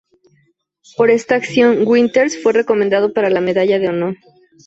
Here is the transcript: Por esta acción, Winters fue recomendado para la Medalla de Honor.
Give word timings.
Por 0.97 1.11
esta 1.11 1.35
acción, 1.35 1.87
Winters 1.87 2.41
fue 2.41 2.53
recomendado 2.53 3.13
para 3.13 3.29
la 3.29 3.39
Medalla 3.39 3.77
de 3.77 3.89
Honor. 3.89 4.17